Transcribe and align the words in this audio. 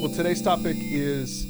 Well, 0.00 0.12
today's 0.12 0.40
topic 0.40 0.76
is 0.78 1.44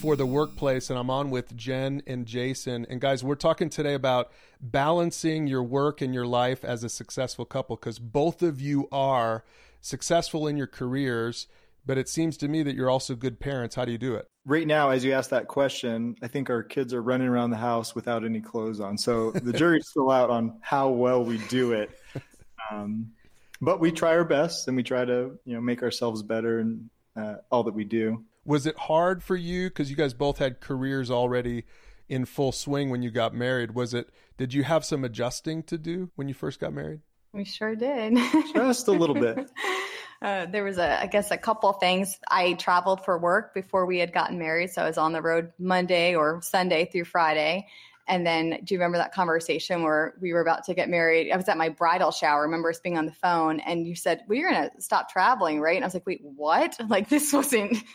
for 0.00 0.16
the 0.16 0.24
workplace, 0.24 0.88
and 0.88 0.98
I'm 0.98 1.10
on 1.10 1.28
with 1.28 1.54
Jen 1.54 2.02
and 2.06 2.24
Jason. 2.24 2.86
And 2.88 2.98
guys, 2.98 3.22
we're 3.22 3.34
talking 3.34 3.68
today 3.68 3.92
about 3.92 4.32
balancing 4.58 5.46
your 5.46 5.62
work 5.62 6.00
and 6.00 6.14
your 6.14 6.26
life 6.26 6.64
as 6.64 6.82
a 6.82 6.88
successful 6.88 7.44
couple 7.44 7.76
because 7.76 7.98
both 7.98 8.42
of 8.42 8.58
you 8.58 8.88
are 8.90 9.44
successful 9.82 10.46
in 10.46 10.56
your 10.56 10.66
careers, 10.66 11.46
but 11.84 11.98
it 11.98 12.08
seems 12.08 12.38
to 12.38 12.48
me 12.48 12.62
that 12.62 12.74
you're 12.74 12.88
also 12.88 13.14
good 13.14 13.38
parents. 13.38 13.74
How 13.74 13.84
do 13.84 13.92
you 13.92 13.98
do 13.98 14.14
it? 14.14 14.26
Right 14.46 14.66
now, 14.66 14.88
as 14.88 15.04
you 15.04 15.12
ask 15.12 15.28
that 15.28 15.46
question, 15.48 16.16
I 16.22 16.28
think 16.28 16.48
our 16.48 16.62
kids 16.62 16.94
are 16.94 17.02
running 17.02 17.28
around 17.28 17.50
the 17.50 17.58
house 17.58 17.94
without 17.94 18.24
any 18.24 18.40
clothes 18.40 18.80
on. 18.80 18.96
So 18.96 19.30
the 19.32 19.52
jury's 19.52 19.88
still 19.90 20.10
out 20.10 20.30
on 20.30 20.58
how 20.62 20.88
well 20.88 21.22
we 21.22 21.36
do 21.48 21.72
it. 21.72 21.90
Um, 22.70 23.10
but 23.60 23.78
we 23.78 23.92
try 23.92 24.12
our 24.12 24.24
best 24.24 24.68
and 24.68 24.76
we 24.76 24.82
try 24.82 25.04
to, 25.04 25.38
you 25.44 25.54
know, 25.54 25.60
make 25.60 25.82
ourselves 25.82 26.22
better 26.22 26.60
and 26.60 26.88
uh, 27.20 27.36
all 27.50 27.62
that 27.64 27.74
we 27.74 27.84
do. 27.84 28.24
Was 28.44 28.66
it 28.66 28.76
hard 28.76 29.22
for 29.22 29.36
you 29.36 29.68
because 29.68 29.90
you 29.90 29.96
guys 29.96 30.14
both 30.14 30.38
had 30.38 30.60
careers 30.60 31.10
already 31.10 31.64
in 32.08 32.24
full 32.24 32.52
swing 32.52 32.90
when 32.90 33.02
you 33.02 33.10
got 33.10 33.34
married? 33.34 33.74
Was 33.74 33.94
it? 33.94 34.10
Did 34.36 34.54
you 34.54 34.64
have 34.64 34.84
some 34.84 35.04
adjusting 35.04 35.62
to 35.64 35.78
do 35.78 36.10
when 36.16 36.28
you 36.28 36.34
first 36.34 36.58
got 36.58 36.72
married? 36.72 37.00
We 37.32 37.44
sure 37.44 37.76
did. 37.76 38.18
Just 38.54 38.88
a 38.88 38.92
little 38.92 39.14
bit. 39.14 39.50
Uh, 40.22 40.44
there 40.44 40.64
was 40.64 40.76
a, 40.76 41.00
I 41.00 41.06
guess, 41.06 41.30
a 41.30 41.38
couple 41.38 41.72
things. 41.72 42.18
I 42.30 42.52
traveled 42.52 43.06
for 43.06 43.16
work 43.16 43.54
before 43.54 43.86
we 43.86 43.98
had 43.98 44.12
gotten 44.12 44.38
married, 44.38 44.70
so 44.70 44.82
I 44.82 44.86
was 44.86 44.98
on 44.98 45.12
the 45.12 45.22
road 45.22 45.50
Monday 45.58 46.14
or 46.14 46.42
Sunday 46.42 46.84
through 46.84 47.06
Friday. 47.06 47.66
And 48.08 48.26
then, 48.26 48.60
do 48.64 48.74
you 48.74 48.80
remember 48.80 48.98
that 48.98 49.12
conversation 49.12 49.82
where 49.82 50.14
we 50.20 50.32
were 50.32 50.40
about 50.40 50.64
to 50.64 50.74
get 50.74 50.88
married? 50.88 51.30
I 51.30 51.36
was 51.36 51.48
at 51.48 51.56
my 51.56 51.68
bridal 51.68 52.10
shower. 52.10 52.40
I 52.40 52.42
remember 52.42 52.70
us 52.70 52.80
being 52.80 52.98
on 52.98 53.06
the 53.06 53.12
phone, 53.12 53.60
and 53.60 53.86
you 53.86 53.94
said, 53.94 54.22
"Well, 54.26 54.38
you're 54.38 54.50
going 54.50 54.70
to 54.70 54.82
stop 54.82 55.10
traveling, 55.10 55.60
right?" 55.60 55.76
And 55.76 55.84
I 55.84 55.86
was 55.86 55.94
like, 55.94 56.06
"Wait, 56.06 56.20
what? 56.22 56.76
Like 56.88 57.08
this 57.08 57.32
wasn't? 57.32 57.76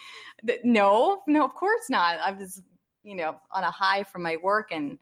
No, 0.64 1.22
no, 1.28 1.44
of 1.44 1.56
course 1.56 1.90
not. 1.90 2.20
I 2.20 2.32
was, 2.32 2.62
you 3.04 3.16
know, 3.16 3.40
on 3.52 3.64
a 3.64 3.72
high 3.72 4.04
from 4.04 4.22
my 4.22 4.38
work 4.44 4.68
and 4.72 5.00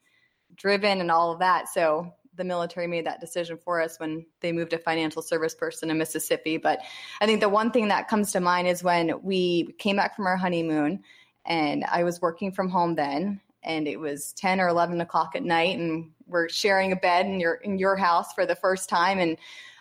driven 0.55 1.01
and 1.01 1.11
all 1.11 1.33
of 1.33 1.39
that. 1.39 1.67
So 1.67 2.13
the 2.35 2.43
military 2.43 2.87
made 2.87 3.05
that 3.05 3.19
decision 3.19 3.57
for 3.63 3.81
us 3.81 3.99
when 3.99 4.25
they 4.41 4.51
moved 4.51 4.73
a 4.73 4.77
financial 4.77 5.21
service 5.21 5.53
person 5.53 5.89
in 5.89 5.97
Mississippi. 5.97 6.57
But 6.57 6.79
I 7.21 7.25
think 7.25 7.41
the 7.41 7.49
one 7.49 7.71
thing 7.71 7.89
that 7.89 8.07
comes 8.07 8.31
to 8.31 8.39
mind 8.39 8.67
is 8.67 8.83
when 8.83 9.21
we 9.21 9.73
came 9.79 9.95
back 9.95 10.15
from 10.15 10.27
our 10.27 10.37
honeymoon 10.37 11.03
and 11.45 11.83
I 11.83 12.03
was 12.03 12.21
working 12.21 12.51
from 12.51 12.69
home 12.69 12.95
then 12.95 13.41
and 13.63 13.87
it 13.87 13.99
was 13.99 14.33
10 14.33 14.59
or 14.59 14.67
11 14.67 15.01
o'clock 15.01 15.31
at 15.35 15.43
night 15.43 15.77
and 15.77 16.11
we're 16.27 16.49
sharing 16.49 16.91
a 16.91 16.95
bed 16.95 17.25
in 17.25 17.39
your 17.39 17.55
in 17.55 17.77
your 17.77 17.95
house 17.95 18.33
for 18.33 18.45
the 18.45 18.55
first 18.55 18.89
time 18.89 19.19
and 19.19 19.37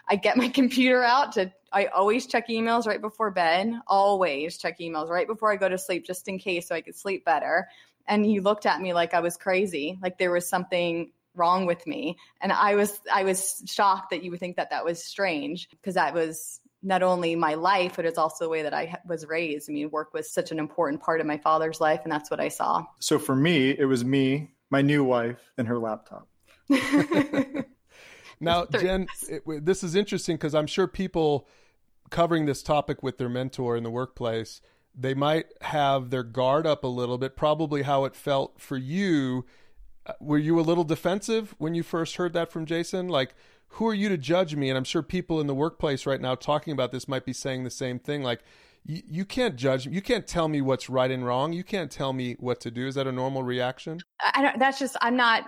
I 0.08 0.16
get 0.16 0.36
my 0.36 0.48
computer 0.60 1.02
out 1.02 1.32
to 1.32 1.52
I 1.72 1.86
always 1.86 2.26
check 2.26 2.48
emails 2.48 2.86
right 2.86 3.00
before 3.00 3.30
bed, 3.30 3.72
always 3.86 4.58
check 4.58 4.78
emails 4.78 5.08
right 5.08 5.26
before 5.26 5.50
I 5.50 5.56
go 5.56 5.68
to 5.68 5.78
sleep 5.78 6.06
just 6.06 6.28
in 6.28 6.38
case 6.38 6.68
so 6.68 6.74
I 6.74 6.82
could 6.82 6.94
sleep 6.94 7.24
better. 7.24 7.68
And 8.06 8.26
he 8.26 8.40
looked 8.40 8.66
at 8.66 8.80
me 8.80 8.92
like 8.92 9.14
I 9.14 9.20
was 9.20 9.36
crazy, 9.36 9.98
like 10.02 10.18
there 10.18 10.30
was 10.30 10.48
something 10.48 11.12
wrong 11.34 11.64
with 11.64 11.86
me. 11.86 12.18
And 12.40 12.52
I 12.52 12.74
was 12.74 13.00
I 13.12 13.24
was 13.24 13.62
shocked 13.66 14.10
that 14.10 14.22
you 14.22 14.30
would 14.30 14.40
think 14.40 14.56
that 14.56 14.70
that 14.70 14.84
was 14.84 15.02
strange 15.02 15.70
because 15.70 15.94
that 15.94 16.12
was 16.12 16.60
not 16.82 17.02
only 17.02 17.36
my 17.36 17.54
life, 17.54 17.94
but 17.96 18.04
it's 18.04 18.18
also 18.18 18.44
the 18.44 18.48
way 18.48 18.62
that 18.62 18.74
I 18.74 18.96
was 19.06 19.26
raised. 19.26 19.70
I 19.70 19.72
mean, 19.72 19.90
work 19.90 20.12
was 20.12 20.30
such 20.30 20.50
an 20.50 20.58
important 20.58 21.00
part 21.02 21.20
of 21.20 21.26
my 21.26 21.38
father's 21.38 21.80
life, 21.80 22.00
and 22.04 22.12
that's 22.12 22.30
what 22.30 22.40
I 22.40 22.48
saw. 22.48 22.84
So 22.98 23.18
for 23.18 23.36
me, 23.36 23.70
it 23.70 23.84
was 23.84 24.04
me, 24.04 24.50
my 24.70 24.82
new 24.82 25.04
wife, 25.04 25.38
and 25.56 25.68
her 25.68 25.78
laptop. 25.78 26.28
now, 28.40 28.66
Jen, 28.66 29.06
it, 29.28 29.42
this 29.64 29.84
is 29.84 29.94
interesting 29.94 30.36
because 30.36 30.54
I'm 30.54 30.66
sure 30.66 30.86
people 30.86 31.48
covering 32.10 32.46
this 32.46 32.62
topic 32.62 33.02
with 33.02 33.18
their 33.18 33.28
mentor 33.28 33.76
in 33.76 33.82
the 33.82 33.90
workplace, 33.90 34.60
they 34.94 35.14
might 35.14 35.46
have 35.62 36.10
their 36.10 36.22
guard 36.22 36.66
up 36.66 36.84
a 36.84 36.88
little 36.88 37.18
bit, 37.18 37.36
probably 37.36 37.82
how 37.82 38.04
it 38.04 38.14
felt 38.14 38.60
for 38.60 38.76
you. 38.76 39.44
Uh, 40.06 40.12
were 40.20 40.38
you 40.38 40.58
a 40.58 40.62
little 40.62 40.84
defensive 40.84 41.54
when 41.58 41.74
you 41.74 41.82
first 41.82 42.16
heard 42.16 42.32
that 42.32 42.50
from 42.50 42.66
Jason? 42.66 43.08
Like, 43.08 43.34
who 43.68 43.86
are 43.86 43.94
you 43.94 44.08
to 44.08 44.18
judge 44.18 44.54
me? 44.54 44.68
And 44.68 44.76
I'm 44.76 44.84
sure 44.84 45.02
people 45.02 45.40
in 45.40 45.46
the 45.46 45.54
workplace 45.54 46.06
right 46.06 46.20
now 46.20 46.34
talking 46.34 46.72
about 46.72 46.92
this 46.92 47.08
might 47.08 47.24
be 47.24 47.32
saying 47.32 47.64
the 47.64 47.70
same 47.70 47.98
thing. 47.98 48.22
Like, 48.22 48.42
you, 48.84 49.02
you 49.06 49.24
can't 49.24 49.56
judge 49.56 49.86
me. 49.86 49.94
you 49.94 50.02
can't 50.02 50.26
tell 50.26 50.48
me 50.48 50.60
what's 50.60 50.90
right 50.90 51.10
and 51.10 51.24
wrong 51.24 51.52
you 51.52 51.64
can't 51.64 51.90
tell 51.90 52.12
me 52.12 52.34
what 52.40 52.60
to 52.60 52.70
do 52.70 52.86
is 52.86 52.96
that 52.96 53.06
a 53.06 53.12
normal 53.12 53.42
reaction 53.42 54.00
i 54.34 54.42
don't 54.42 54.58
that's 54.58 54.78
just 54.78 54.96
i'm 55.00 55.16
not 55.16 55.44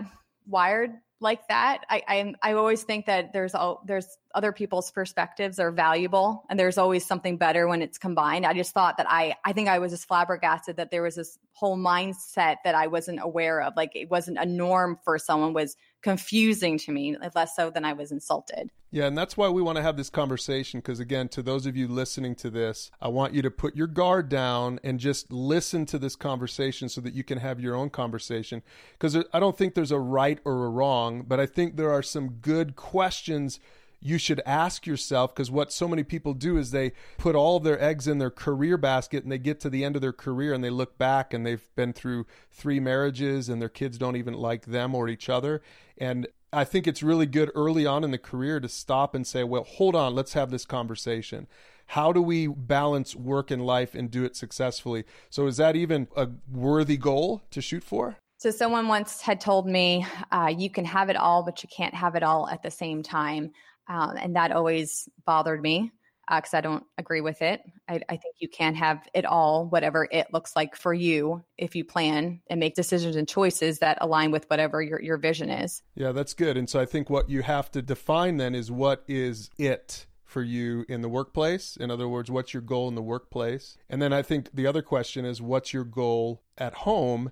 wired 0.47 0.93
like 1.21 1.47
that 1.49 1.83
i 1.91 2.03
i, 2.07 2.51
I 2.51 2.53
always 2.53 2.85
think 2.85 3.07
that 3.07 3.33
there's 3.33 3.55
all 3.55 3.83
there's 3.87 4.07
other 4.35 4.53
people's 4.53 4.91
perspectives 4.91 5.59
are 5.59 5.71
valuable 5.71 6.45
and 6.51 6.59
there's 6.59 6.79
always 6.79 7.07
something 7.07 7.37
better 7.37 7.69
when 7.69 7.83
it's 7.83 7.99
combined. 7.99 8.45
I 8.45 8.53
just 8.53 8.73
thought 8.73 8.97
that 8.97 9.07
i 9.09 9.35
i 9.45 9.53
think 9.53 9.69
i 9.69 9.79
was 9.79 9.93
just 9.93 10.07
flabbergasted 10.07 10.77
that 10.77 10.91
there 10.91 11.03
was 11.03 11.15
this 11.15 11.39
whole 11.53 11.79
mindset 11.79 12.57
that 12.65 12.75
i 12.75 12.87
wasn't 12.87 13.21
aware 13.23 13.63
of. 13.63 13.75
Like 13.77 13.95
it 13.95 14.11
wasn't 14.11 14.39
a 14.39 14.47
norm 14.47 14.99
for 15.05 15.19
someone 15.19 15.53
was 15.53 15.77
confusing 16.03 16.79
to 16.79 16.93
me 16.93 17.17
less 17.35 17.57
so 17.57 17.71
than 17.71 17.85
i 17.85 17.93
was 17.93 18.13
insulted. 18.13 18.71
Yeah 18.91 19.07
and 19.07 19.17
that's 19.17 19.37
why 19.37 19.49
we 19.49 19.63
want 19.63 19.77
to 19.77 19.83
have 19.83 19.97
this 19.97 20.11
conversation 20.11 20.81
because 20.81 21.01
again 21.01 21.29
to 21.29 21.43
those 21.43 21.67
of 21.67 21.77
you 21.77 21.89
listening 21.89 22.35
to 22.37 22.51
this 22.51 22.91
i 23.01 23.09
want 23.09 23.35
you 23.35 23.43
to 23.43 23.51
put 23.51 23.77
your 23.77 23.87
guard 23.87 24.29
down 24.29 24.81
and 24.83 24.99
just 24.99 25.33
listen 25.33 25.87
to 25.87 25.99
this 25.99 26.17
conversation 26.17 26.89
so 26.89 27.01
that 27.01 27.15
you 27.15 27.25
can 27.25 27.39
have 27.39 27.61
your 27.61 27.75
own 27.75 27.91
conversation. 27.91 28.63
Because 28.93 29.17
i 29.33 29.39
don't 29.41 29.57
think 29.57 29.75
there's 29.75 29.93
a 29.93 29.99
right 29.99 30.39
or 30.45 30.65
a 30.65 30.69
wrong 30.69 31.25
but 31.27 31.39
i 31.39 31.47
think 31.47 31.77
there 31.77 31.91
are 31.91 32.03
some 32.03 32.31
good 32.41 32.77
questions 32.77 33.61
you 34.05 34.19
should 34.19 34.43
ask 34.45 34.87
yourself 34.87 35.35
because 35.35 35.51
what 35.51 35.73
so 35.73 35.89
many 35.89 36.05
people 36.05 36.35
do 36.35 36.59
is 36.59 36.71
they 36.71 36.93
put 37.17 37.35
all 37.35 37.59
their 37.59 37.83
eggs 37.83 38.07
in 38.07 38.19
their 38.19 38.31
career 38.31 38.77
basket 38.77 39.25
and 39.25 39.33
they 39.33 39.39
get 39.39 39.59
to 39.61 39.71
the 39.71 39.83
end 39.83 39.97
of 39.97 40.03
their 40.03 40.13
career 40.13 40.53
and 40.53 40.63
they 40.63 40.71
look 40.71 40.99
back 40.99 41.33
and 41.33 41.45
they've 41.47 41.75
been 41.75 41.95
through 41.95 42.27
three 42.53 42.79
marriages 42.79 43.49
and 43.49 43.63
their 43.63 43.69
kids 43.71 43.97
don't 43.97 44.17
even 44.17 44.35
like 44.35 44.67
them 44.67 44.95
or 44.95 45.09
each 45.09 45.31
other 45.31 45.63
and 45.97 46.29
I 46.53 46.65
think 46.65 46.87
it's 46.87 47.03
really 47.03 47.27
good 47.27 47.51
early 47.57 47.85
on 47.85 48.05
in 48.05 48.13
the 48.13 48.19
career 48.19 48.61
to 48.61 48.69
stop 48.69 49.15
and 49.15 49.27
say, 49.27 49.43
well, 49.43 49.65
hold 49.65 49.97
on, 49.97 50.15
let's 50.15 50.35
have 50.35 50.53
this 50.53 50.65
conversation. 50.65 51.49
How 51.87 52.13
do 52.13 52.23
we 52.23 52.47
balance 52.47 53.17
work 53.17 53.51
and 53.51 53.67
life 53.67 53.95
and 53.97 54.09
do 54.09 54.25
it 54.25 54.37
successfully? 54.37 55.05
So, 55.31 55.47
is 55.47 55.57
that 55.57 55.75
even 55.75 56.07
a 56.17 56.29
worthy 56.51 56.97
goal 56.97 57.43
to 57.51 57.61
shoot 57.61 57.83
for? 57.83 58.17
So, 58.39 58.51
someone 58.51 58.87
once 58.87 59.21
had 59.21 59.41
told 59.41 59.67
me, 59.67 60.07
uh, 60.31 60.55
you 60.57 60.71
can 60.71 60.85
have 60.85 61.11
it 61.11 61.17
all, 61.17 61.43
but 61.43 61.63
you 61.63 61.69
can't 61.77 61.95
have 61.95 62.15
it 62.15 62.23
all 62.23 62.49
at 62.49 62.63
the 62.63 62.71
same 62.71 63.03
time. 63.03 63.51
Um, 63.89 64.17
and 64.17 64.37
that 64.37 64.53
always 64.53 65.09
bothered 65.27 65.63
me 65.63 65.93
because 66.29 66.55
uh, 66.55 66.59
I 66.59 66.61
don't 66.61 66.85
agree 66.97 67.21
with 67.21 67.43
it. 67.43 67.61
I, 67.89 68.01
I, 68.09 68.17
think 68.17 68.37
you 68.39 68.49
can 68.49 68.75
have 68.75 69.07
it 69.13 69.27
all, 69.27 69.67
whatever 69.67 70.09
it 70.11 70.29
looks 70.33 70.57
like 70.57 70.75
for 70.75 70.95
you, 70.95 71.45
if 71.59 71.75
you 71.75 71.85
plan 71.85 72.41
and 72.49 72.59
make 72.59 72.75
decisions 72.75 73.17
and 73.17 73.29
choices 73.29 73.81
that 73.81 73.99
align 74.01 74.31
with 74.31 74.47
whatever 74.49 74.81
your, 74.81 75.01
your 75.03 75.19
vision 75.19 75.51
is. 75.51 75.83
Yeah, 75.95 76.13
that's 76.13 76.33
good. 76.33 76.57
And 76.57 76.69
so 76.69 76.81
I 76.81 76.87
think 76.87 77.11
what 77.11 77.29
you 77.29 77.43
have 77.43 77.71
to 77.73 77.83
define 77.83 78.39
then 78.39 78.55
is 78.55 78.71
what 78.71 79.05
is 79.07 79.51
it 79.59 80.07
for 80.25 80.43
you 80.43 80.85
in 80.89 81.03
the 81.03 81.09
workplace? 81.09 81.77
In 81.77 81.91
other 81.91 82.09
words, 82.09 82.31
what's 82.31 82.55
your 82.55 82.63
goal 82.63 82.89
in 82.89 82.95
the 82.95 83.03
workplace? 83.03 83.77
And 83.89 84.01
then 84.01 84.13
I 84.13 84.23
think 84.23 84.51
the 84.55 84.67
other 84.67 84.83
question 84.83 85.25
is 85.25 85.41
what's 85.41 85.73
your 85.73 85.85
goal 85.85 86.43
at 86.57 86.75
home? 86.75 87.31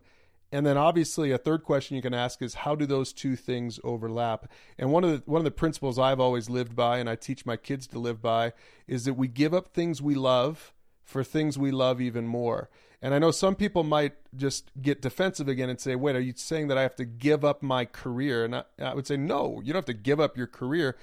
And 0.52 0.66
then 0.66 0.76
obviously 0.76 1.32
a 1.32 1.38
third 1.38 1.64
question 1.64 1.96
you 1.96 2.02
can 2.02 2.12
ask 2.12 2.42
is 2.42 2.54
how 2.54 2.74
do 2.74 2.84
those 2.84 3.14
two 3.14 3.36
things 3.36 3.80
overlap? 3.82 4.50
And 4.78 4.92
one 4.92 5.02
of 5.02 5.10
the 5.10 5.30
one 5.30 5.40
of 5.40 5.44
the 5.44 5.50
principles 5.50 5.98
I've 5.98 6.20
always 6.20 6.50
lived 6.50 6.76
by 6.76 6.98
and 6.98 7.08
I 7.08 7.16
teach 7.16 7.46
my 7.46 7.56
kids 7.56 7.86
to 7.88 7.98
live 7.98 8.20
by 8.20 8.52
is 8.86 9.06
that 9.06 9.14
we 9.14 9.28
give 9.28 9.54
up 9.54 9.68
things 9.68 10.02
we 10.02 10.14
love 10.14 10.74
for 11.02 11.24
things 11.24 11.58
we 11.58 11.70
love 11.70 12.00
even 12.02 12.26
more. 12.26 12.68
And 13.00 13.14
I 13.14 13.18
know 13.18 13.30
some 13.30 13.56
people 13.56 13.82
might 13.82 14.12
just 14.36 14.70
get 14.80 15.02
defensive 15.02 15.48
again 15.48 15.70
and 15.70 15.80
say, 15.80 15.96
"Wait, 15.96 16.14
are 16.14 16.20
you 16.20 16.34
saying 16.36 16.68
that 16.68 16.78
I 16.78 16.82
have 16.82 16.94
to 16.96 17.04
give 17.04 17.44
up 17.44 17.62
my 17.62 17.84
career?" 17.84 18.44
And 18.44 18.54
I, 18.54 18.64
I 18.78 18.94
would 18.94 19.06
say, 19.06 19.16
"No, 19.16 19.60
you 19.64 19.72
don't 19.72 19.78
have 19.78 19.86
to 19.86 19.94
give 19.94 20.20
up 20.20 20.36
your 20.36 20.46
career." 20.46 20.96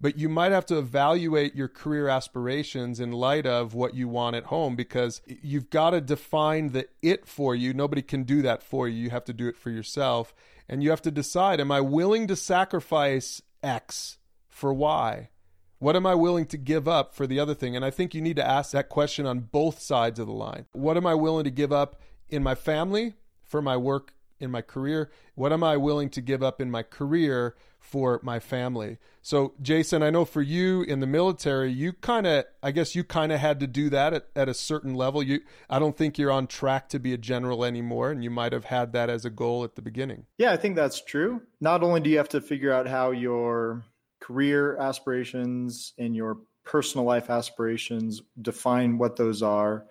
But 0.00 0.18
you 0.18 0.28
might 0.28 0.52
have 0.52 0.66
to 0.66 0.78
evaluate 0.78 1.54
your 1.54 1.68
career 1.68 2.08
aspirations 2.08 3.00
in 3.00 3.12
light 3.12 3.46
of 3.46 3.74
what 3.74 3.94
you 3.94 4.08
want 4.08 4.36
at 4.36 4.44
home 4.44 4.76
because 4.76 5.22
you've 5.26 5.70
got 5.70 5.90
to 5.90 6.00
define 6.00 6.70
the 6.72 6.86
it 7.02 7.26
for 7.26 7.54
you. 7.54 7.72
Nobody 7.72 8.02
can 8.02 8.24
do 8.24 8.42
that 8.42 8.62
for 8.62 8.88
you. 8.88 9.04
You 9.04 9.10
have 9.10 9.24
to 9.24 9.32
do 9.32 9.48
it 9.48 9.56
for 9.56 9.70
yourself. 9.70 10.34
And 10.68 10.82
you 10.82 10.90
have 10.90 11.02
to 11.02 11.10
decide 11.10 11.60
am 11.60 11.72
I 11.72 11.80
willing 11.80 12.26
to 12.26 12.36
sacrifice 12.36 13.40
X 13.62 14.18
for 14.48 14.74
Y? 14.74 15.30
What 15.78 15.96
am 15.96 16.06
I 16.06 16.14
willing 16.14 16.46
to 16.46 16.56
give 16.56 16.88
up 16.88 17.14
for 17.14 17.26
the 17.26 17.38
other 17.38 17.54
thing? 17.54 17.76
And 17.76 17.84
I 17.84 17.90
think 17.90 18.14
you 18.14 18.22
need 18.22 18.36
to 18.36 18.46
ask 18.46 18.72
that 18.72 18.88
question 18.88 19.26
on 19.26 19.40
both 19.40 19.80
sides 19.80 20.18
of 20.18 20.26
the 20.26 20.32
line. 20.32 20.66
What 20.72 20.96
am 20.96 21.06
I 21.06 21.14
willing 21.14 21.44
to 21.44 21.50
give 21.50 21.72
up 21.72 22.00
in 22.28 22.42
my 22.42 22.54
family 22.54 23.14
for 23.42 23.60
my 23.60 23.76
work 23.76 24.12
in 24.40 24.50
my 24.50 24.62
career? 24.62 25.10
What 25.34 25.52
am 25.52 25.62
I 25.62 25.76
willing 25.76 26.10
to 26.10 26.20
give 26.20 26.42
up 26.42 26.60
in 26.60 26.70
my 26.70 26.82
career 26.82 27.56
for 27.78 28.20
my 28.22 28.38
family? 28.38 28.98
So, 29.22 29.54
Jason, 29.60 30.02
I 30.02 30.10
know 30.10 30.24
for 30.24 30.42
you 30.42 30.82
in 30.82 31.00
the 31.00 31.06
military, 31.06 31.72
you 31.72 31.92
kind 31.92 32.26
of, 32.26 32.44
I 32.62 32.70
guess 32.70 32.94
you 32.94 33.04
kind 33.04 33.32
of 33.32 33.40
had 33.40 33.60
to 33.60 33.66
do 33.66 33.90
that 33.90 34.12
at, 34.12 34.28
at 34.36 34.48
a 34.48 34.54
certain 34.54 34.94
level. 34.94 35.22
You, 35.22 35.40
I 35.68 35.78
don't 35.78 35.96
think 35.96 36.18
you're 36.18 36.30
on 36.30 36.46
track 36.46 36.88
to 36.90 36.98
be 36.98 37.12
a 37.12 37.18
general 37.18 37.64
anymore, 37.64 38.10
and 38.10 38.22
you 38.22 38.30
might 38.30 38.52
have 38.52 38.66
had 38.66 38.92
that 38.92 39.10
as 39.10 39.24
a 39.24 39.30
goal 39.30 39.64
at 39.64 39.74
the 39.74 39.82
beginning. 39.82 40.26
Yeah, 40.38 40.52
I 40.52 40.56
think 40.56 40.76
that's 40.76 41.02
true. 41.02 41.42
Not 41.60 41.82
only 41.82 42.00
do 42.00 42.10
you 42.10 42.18
have 42.18 42.28
to 42.30 42.40
figure 42.40 42.72
out 42.72 42.86
how 42.86 43.10
your 43.10 43.84
career 44.20 44.76
aspirations 44.78 45.92
and 45.98 46.14
your 46.16 46.38
personal 46.64 47.06
life 47.06 47.30
aspirations 47.30 48.22
define 48.42 48.98
what 48.98 49.16
those 49.16 49.42
are, 49.42 49.86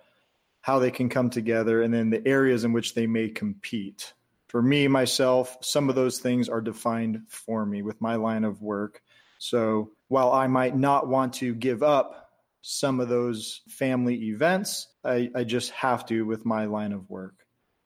how 0.60 0.78
they 0.78 0.90
can 0.90 1.08
come 1.08 1.30
together, 1.30 1.82
and 1.82 1.94
then 1.94 2.10
the 2.10 2.26
areas 2.26 2.64
in 2.64 2.72
which 2.72 2.94
they 2.94 3.06
may 3.06 3.28
compete. 3.28 4.12
For 4.56 4.62
me, 4.62 4.88
myself, 4.88 5.58
some 5.60 5.90
of 5.90 5.96
those 5.96 6.18
things 6.18 6.48
are 6.48 6.62
defined 6.62 7.24
for 7.28 7.66
me 7.66 7.82
with 7.82 8.00
my 8.00 8.14
line 8.14 8.42
of 8.42 8.62
work. 8.62 9.02
So 9.36 9.90
while 10.08 10.32
I 10.32 10.46
might 10.46 10.74
not 10.74 11.08
want 11.08 11.34
to 11.34 11.54
give 11.54 11.82
up 11.82 12.30
some 12.62 12.98
of 12.98 13.10
those 13.10 13.60
family 13.68 14.14
events, 14.30 14.88
I, 15.04 15.28
I 15.34 15.44
just 15.44 15.72
have 15.72 16.06
to 16.06 16.24
with 16.24 16.46
my 16.46 16.64
line 16.64 16.92
of 16.92 17.10
work. 17.10 17.34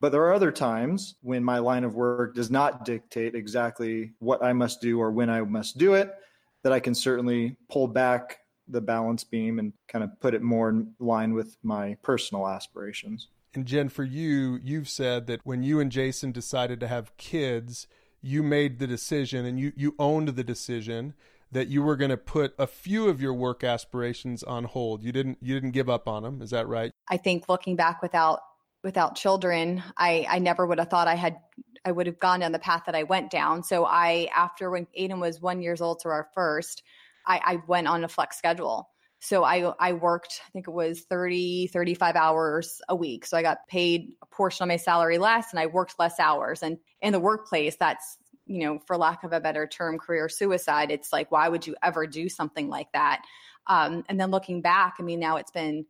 But 0.01 0.13
there 0.13 0.23
are 0.23 0.33
other 0.33 0.53
times 0.53 1.17
when 1.23 1.43
my 1.43 1.59
line 1.59 1.83
of 1.83 1.97
work 1.97 2.37
does 2.37 2.53
not 2.53 2.85
dictate 2.85 3.35
exactly 3.35 4.13
what 4.21 4.41
I 4.41 4.53
must 4.53 4.81
do 4.81 5.01
or 5.01 5.11
when 5.11 5.29
I 5.29 5.41
must 5.41 5.77
do 5.77 5.95
it, 5.95 6.15
that 6.63 6.73
I 6.73 6.79
can 6.79 6.95
certainly 6.95 7.57
pull 7.69 7.89
back 7.89 8.39
the 8.69 8.81
balance 8.81 9.25
beam 9.25 9.59
and 9.59 9.73
kind 9.89 10.05
of 10.05 10.21
put 10.21 10.35
it 10.35 10.41
more 10.41 10.69
in 10.69 10.95
line 11.01 11.35
with 11.35 11.57
my 11.65 11.97
personal 12.05 12.47
aspirations. 12.47 13.27
And 13.55 13.67
Jen, 13.67 13.89
for 13.89 14.05
you, 14.05 14.61
you've 14.63 14.89
said 14.89 15.27
that 15.27 15.41
when 15.45 15.63
you 15.63 15.81
and 15.81 15.91
Jason 15.91 16.33
decided 16.33 16.79
to 16.81 16.89
have 16.89 17.17
kids, 17.17 17.87
you 18.23 18.43
made 18.43 18.79
the 18.79 18.87
decision 18.87 19.45
and 19.45 19.59
you, 19.59 19.73
you 19.77 19.95
owned 19.99 20.29
the 20.29 20.45
decision 20.45 21.15
that 21.53 21.69
you 21.69 21.83
were 21.83 21.97
going 21.97 22.11
to 22.11 22.17
put 22.17 22.55
a 22.59 22.67
few 22.67 23.09
of 23.09 23.21
your 23.21 23.35
work 23.35 23.65
aspirations 23.65 24.43
on 24.43 24.65
hold. 24.65 25.03
You 25.03 25.13
didn't 25.13 25.39
you 25.41 25.55
didn't 25.55 25.73
give 25.73 25.89
up 25.89 26.07
on 26.09 26.23
them. 26.23 26.43
Is 26.43 26.51
that 26.51 26.69
right? 26.69 26.93
I 27.09 27.17
think 27.17 27.49
looking 27.49 27.77
back 27.77 28.03
without 28.03 28.41
without 28.85 29.17
children, 29.17 29.83
I 29.97 30.27
I 30.29 30.39
never 30.39 30.67
would 30.67 30.79
have 30.79 30.89
thought 30.89 31.09
I 31.09 31.17
had 31.17 31.39
I 31.85 31.93
would 31.93 32.07
have 32.07 32.19
gone 32.19 32.41
down 32.41 32.53
the 32.53 32.59
path 32.59 32.83
that 32.87 32.95
I 32.95 33.03
went 33.05 33.31
down. 33.31 33.63
So 33.63 33.85
I 33.85 34.29
after 34.35 34.71
when 34.71 34.87
Aiden 34.99 35.21
was 35.21 35.41
one 35.41 35.61
years 35.61 35.81
old 35.81 36.01
to 36.01 36.09
our 36.09 36.29
first, 36.35 36.83
I, 37.27 37.41
I 37.45 37.63
went 37.67 37.89
on 37.89 38.05
a 38.05 38.09
flex 38.09 38.39
schedule. 38.39 38.90
So 39.21 39.45
I 39.45 39.73
I 39.79 39.93
worked, 39.93 40.41
I 40.47 40.51
think 40.51 40.67
it 40.67 40.73
was 40.73 41.03
30, 41.03 41.69
35 41.69 42.17
hours 42.17 42.81
a 42.89 42.97
week. 42.97 43.27
So 43.27 43.37
I 43.37 43.43
got 43.43 43.69
paid 43.69 44.15
a 44.23 44.27
portion 44.27 44.65
of 44.65 44.69
my 44.69 44.77
salary 44.77 45.19
less 45.19 45.51
and 45.51 45.61
I 45.61 45.67
worked 45.67 45.99
less 45.99 46.19
hours. 46.19 46.63
And 46.63 46.79
in 47.03 47.13
the 47.13 47.21
workplace, 47.21 47.77
that's, 47.77 48.17
you 48.47 48.65
know, 48.65 48.81
for 48.87 48.97
lack 48.97 49.23
of 49.23 49.33
a 49.33 49.41
better 49.41 49.67
term, 49.67 49.99
career 49.99 50.29
suicide. 50.29 50.91
It's 50.91 51.13
like, 51.13 51.31
why 51.31 51.49
would 51.49 51.67
you 51.67 51.77
ever 51.83 52.07
do 52.07 52.29
something 52.29 52.69
like 52.69 52.91
that? 52.93 53.23
Um, 53.67 54.05
and 54.09 54.19
then 54.19 54.31
looking 54.31 54.63
back, 54.63 54.97
I 54.99 55.03
mean, 55.03 55.21
now 55.21 55.37
it's 55.37 55.53
been 55.53 55.85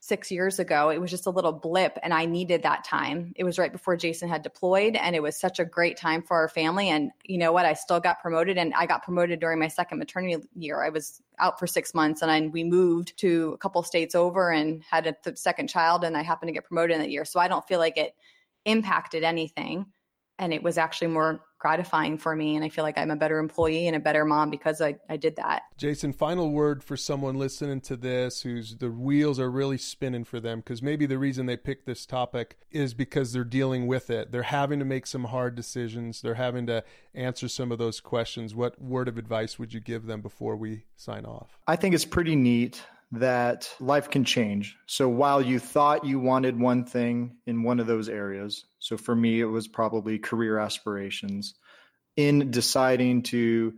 six 0.00 0.30
years 0.30 0.58
ago. 0.58 0.88
It 0.88 0.98
was 0.98 1.10
just 1.10 1.26
a 1.26 1.30
little 1.30 1.52
blip, 1.52 1.98
and 2.02 2.12
I 2.12 2.24
needed 2.24 2.62
that 2.62 2.84
time. 2.84 3.32
It 3.36 3.44
was 3.44 3.58
right 3.58 3.70
before 3.70 3.96
Jason 3.96 4.28
had 4.28 4.42
deployed, 4.42 4.96
and 4.96 5.14
it 5.14 5.22
was 5.22 5.36
such 5.36 5.58
a 5.58 5.64
great 5.64 5.96
time 5.96 6.22
for 6.22 6.36
our 6.38 6.48
family. 6.48 6.88
And 6.88 7.10
you 7.24 7.38
know 7.38 7.52
what? 7.52 7.66
I 7.66 7.74
still 7.74 8.00
got 8.00 8.20
promoted, 8.20 8.56
and 8.56 8.72
I 8.74 8.86
got 8.86 9.04
promoted 9.04 9.40
during 9.40 9.58
my 9.58 9.68
second 9.68 9.98
maternity 9.98 10.42
year. 10.56 10.82
I 10.82 10.88
was 10.88 11.20
out 11.38 11.58
for 11.58 11.66
six 11.66 11.94
months, 11.94 12.22
and 12.22 12.30
I, 12.30 12.40
we 12.48 12.64
moved 12.64 13.18
to 13.18 13.52
a 13.54 13.58
couple 13.58 13.82
states 13.82 14.14
over 14.14 14.50
and 14.50 14.82
had 14.90 15.06
a 15.06 15.12
th- 15.12 15.36
second 15.36 15.68
child, 15.68 16.02
and 16.02 16.16
I 16.16 16.22
happened 16.22 16.48
to 16.48 16.54
get 16.54 16.64
promoted 16.64 16.96
in 16.96 17.02
that 17.02 17.10
year. 17.10 17.24
So 17.24 17.38
I 17.38 17.48
don't 17.48 17.66
feel 17.68 17.78
like 17.78 17.98
it 17.98 18.14
impacted 18.64 19.22
anything 19.22 19.86
and 20.40 20.54
it 20.54 20.62
was 20.62 20.78
actually 20.78 21.08
more 21.08 21.42
gratifying 21.60 22.18
for 22.18 22.34
me 22.34 22.56
and 22.56 22.64
i 22.64 22.68
feel 22.68 22.82
like 22.82 22.98
i'm 22.98 23.10
a 23.10 23.16
better 23.16 23.38
employee 23.38 23.86
and 23.86 23.94
a 23.94 24.00
better 24.00 24.24
mom 24.24 24.50
because 24.50 24.80
i, 24.80 24.96
I 25.08 25.16
did 25.16 25.36
that. 25.36 25.62
Jason 25.76 26.12
final 26.12 26.50
word 26.50 26.82
for 26.82 26.96
someone 26.96 27.36
listening 27.36 27.80
to 27.82 27.96
this 27.96 28.42
who's 28.42 28.76
the 28.76 28.90
wheels 28.90 29.38
are 29.38 29.50
really 29.50 29.78
spinning 29.78 30.24
for 30.24 30.40
them 30.40 30.60
because 30.60 30.82
maybe 30.82 31.06
the 31.06 31.18
reason 31.18 31.46
they 31.46 31.56
picked 31.56 31.86
this 31.86 32.06
topic 32.06 32.56
is 32.70 32.94
because 32.94 33.32
they're 33.32 33.44
dealing 33.44 33.86
with 33.86 34.10
it. 34.10 34.32
They're 34.32 34.42
having 34.42 34.78
to 34.78 34.84
make 34.84 35.06
some 35.06 35.24
hard 35.24 35.54
decisions. 35.54 36.22
They're 36.22 36.34
having 36.34 36.66
to 36.66 36.82
answer 37.14 37.48
some 37.48 37.70
of 37.70 37.78
those 37.78 38.00
questions. 38.00 38.54
What 38.54 38.80
word 38.80 39.08
of 39.08 39.18
advice 39.18 39.58
would 39.58 39.72
you 39.72 39.80
give 39.80 40.06
them 40.06 40.20
before 40.20 40.56
we 40.56 40.84
sign 40.96 41.24
off? 41.24 41.58
I 41.66 41.76
think 41.76 41.94
it's 41.94 42.04
pretty 42.04 42.36
neat 42.36 42.82
that 43.12 43.68
life 43.80 44.08
can 44.08 44.24
change. 44.24 44.76
So 44.86 45.08
while 45.08 45.42
you 45.42 45.58
thought 45.58 46.04
you 46.04 46.20
wanted 46.20 46.58
one 46.58 46.84
thing 46.84 47.36
in 47.46 47.62
one 47.62 47.80
of 47.80 47.86
those 47.86 48.08
areas, 48.08 48.64
so 48.78 48.96
for 48.96 49.16
me, 49.16 49.40
it 49.40 49.46
was 49.46 49.66
probably 49.66 50.18
career 50.18 50.58
aspirations, 50.58 51.54
in 52.16 52.50
deciding 52.50 53.22
to 53.22 53.74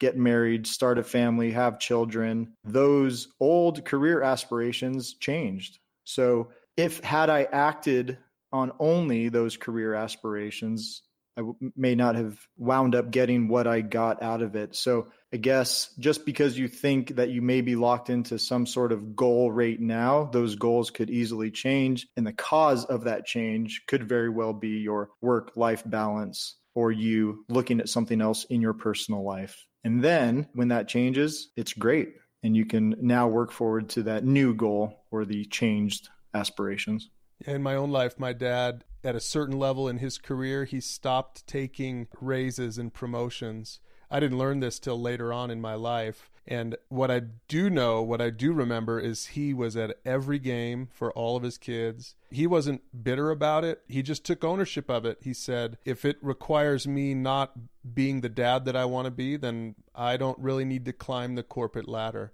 get 0.00 0.16
married, 0.16 0.66
start 0.66 0.98
a 0.98 1.02
family, 1.02 1.52
have 1.52 1.78
children, 1.78 2.54
those 2.64 3.28
old 3.40 3.84
career 3.84 4.22
aspirations 4.22 5.14
changed. 5.14 5.78
So 6.04 6.50
if 6.76 7.00
had 7.00 7.30
I 7.30 7.44
acted 7.44 8.18
on 8.52 8.72
only 8.78 9.28
those 9.28 9.56
career 9.56 9.94
aspirations, 9.94 11.02
I 11.36 11.40
w- 11.40 11.72
may 11.76 11.94
not 11.94 12.16
have 12.16 12.38
wound 12.56 12.94
up 12.94 13.10
getting 13.10 13.48
what 13.48 13.66
I 13.66 13.80
got 13.80 14.22
out 14.22 14.42
of 14.42 14.54
it. 14.54 14.74
So 14.76 15.08
I 15.32 15.38
guess 15.38 15.90
just 15.98 16.26
because 16.26 16.58
you 16.58 16.68
think 16.68 17.16
that 17.16 17.30
you 17.30 17.40
may 17.40 17.62
be 17.62 17.74
locked 17.74 18.10
into 18.10 18.38
some 18.38 18.66
sort 18.66 18.92
of 18.92 19.16
goal 19.16 19.50
right 19.50 19.80
now, 19.80 20.24
those 20.24 20.56
goals 20.56 20.90
could 20.90 21.10
easily 21.10 21.50
change. 21.50 22.06
And 22.16 22.26
the 22.26 22.32
cause 22.32 22.84
of 22.84 23.04
that 23.04 23.24
change 23.24 23.84
could 23.86 24.08
very 24.08 24.28
well 24.28 24.52
be 24.52 24.80
your 24.80 25.10
work 25.20 25.52
life 25.56 25.82
balance 25.86 26.56
or 26.74 26.92
you 26.92 27.44
looking 27.48 27.80
at 27.80 27.88
something 27.88 28.20
else 28.20 28.44
in 28.44 28.60
your 28.60 28.74
personal 28.74 29.24
life. 29.24 29.66
And 29.84 30.02
then 30.02 30.48
when 30.54 30.68
that 30.68 30.88
changes, 30.88 31.50
it's 31.56 31.72
great. 31.72 32.14
And 32.42 32.56
you 32.56 32.66
can 32.66 32.96
now 33.00 33.28
work 33.28 33.52
forward 33.52 33.88
to 33.90 34.04
that 34.04 34.24
new 34.24 34.54
goal 34.54 35.04
or 35.10 35.24
the 35.24 35.44
changed 35.46 36.08
aspirations. 36.34 37.08
In 37.46 37.62
my 37.62 37.74
own 37.76 37.90
life, 37.90 38.18
my 38.18 38.32
dad, 38.32 38.84
at 39.04 39.16
a 39.16 39.20
certain 39.20 39.58
level 39.58 39.88
in 39.88 39.98
his 39.98 40.18
career, 40.18 40.64
he 40.64 40.80
stopped 40.80 41.46
taking 41.46 42.08
raises 42.20 42.78
and 42.78 42.92
promotions 42.92 43.80
I 44.12 44.20
didn't 44.20 44.36
learn 44.36 44.60
this 44.60 44.78
till 44.78 45.00
later 45.00 45.32
on 45.32 45.50
in 45.50 45.62
my 45.62 45.74
life. 45.74 46.30
And 46.46 46.76
what 46.88 47.10
I 47.10 47.20
do 47.48 47.70
know, 47.70 48.02
what 48.02 48.20
I 48.20 48.28
do 48.28 48.52
remember 48.52 49.00
is 49.00 49.28
he 49.28 49.54
was 49.54 49.74
at 49.74 49.96
every 50.04 50.38
game 50.38 50.86
for 50.92 51.10
all 51.12 51.34
of 51.34 51.42
his 51.42 51.56
kids. 51.56 52.14
He 52.30 52.46
wasn't 52.46 52.82
bitter 53.02 53.30
about 53.30 53.64
it. 53.64 53.80
He 53.88 54.02
just 54.02 54.24
took 54.24 54.44
ownership 54.44 54.90
of 54.90 55.06
it. 55.06 55.18
He 55.22 55.32
said, 55.32 55.78
if 55.86 56.04
it 56.04 56.18
requires 56.20 56.86
me 56.86 57.14
not 57.14 57.52
being 57.94 58.20
the 58.20 58.28
dad 58.28 58.66
that 58.66 58.76
I 58.76 58.84
want 58.84 59.06
to 59.06 59.10
be, 59.10 59.38
then 59.38 59.76
I 59.94 60.18
don't 60.18 60.38
really 60.38 60.66
need 60.66 60.84
to 60.84 60.92
climb 60.92 61.34
the 61.34 61.42
corporate 61.42 61.88
ladder. 61.88 62.32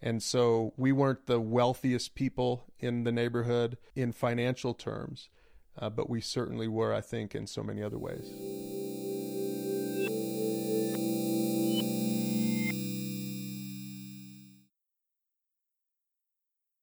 And 0.00 0.20
so 0.20 0.72
we 0.76 0.90
weren't 0.90 1.26
the 1.26 1.40
wealthiest 1.40 2.16
people 2.16 2.64
in 2.80 3.04
the 3.04 3.12
neighborhood 3.12 3.78
in 3.94 4.10
financial 4.10 4.74
terms, 4.74 5.28
uh, 5.78 5.90
but 5.90 6.10
we 6.10 6.20
certainly 6.20 6.68
were, 6.68 6.94
I 6.94 7.00
think, 7.00 7.34
in 7.34 7.46
so 7.46 7.62
many 7.62 7.82
other 7.82 7.98
ways. 7.98 8.30